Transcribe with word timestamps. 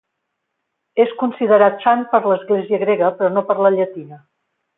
És 1.03 1.11
considerat 1.19 1.77
sant 1.83 2.01
per 2.15 2.21
l'Església 2.31 2.81
grega, 2.85 3.13
però 3.21 3.31
no 3.37 3.45
per 3.53 3.59
la 3.67 3.73
llatina. 3.79 4.21